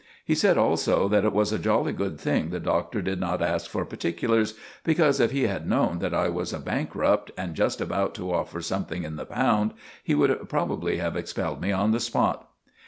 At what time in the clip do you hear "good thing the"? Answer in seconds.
1.93-2.59